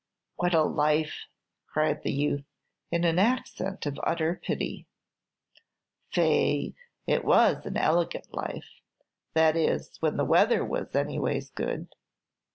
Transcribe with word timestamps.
"What 0.37 0.55
a 0.55 0.63
life!" 0.63 1.27
cried 1.67 2.01
the 2.01 2.11
youth, 2.11 2.43
in 2.89 3.03
an 3.03 3.19
accent 3.19 3.85
of 3.85 3.99
utter 4.01 4.41
pity. 4.43 4.87
"Faix, 6.11 6.75
it 7.05 7.23
was 7.23 7.67
an 7.67 7.77
elegant 7.77 8.33
life, 8.33 8.81
that 9.35 9.55
is, 9.55 9.97
when 9.99 10.17
the 10.17 10.25
weather 10.25 10.65
was 10.65 10.95
anyways 10.95 11.51
good. 11.51 11.89